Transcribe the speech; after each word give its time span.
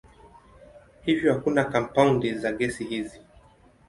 Hivyo 1.01 1.33
hakuna 1.33 1.63
kampaundi 1.63 2.33
za 2.33 2.51
gesi 2.51 2.83
hizi. 2.83 3.21